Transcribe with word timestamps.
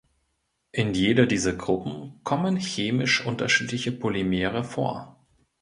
In 0.71 0.95
jeder 0.95 1.27
dieser 1.27 1.53
Gruppen 1.53 2.21
kommen 2.23 2.55
chemisch 2.57 3.23
unterschiedliche 3.23 3.91
Polymere 3.91 4.63
vor. 4.63 5.15